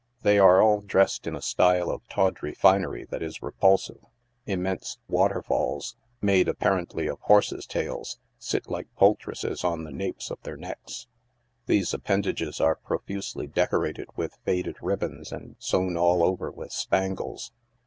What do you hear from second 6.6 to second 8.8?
rently of horses' tails, sit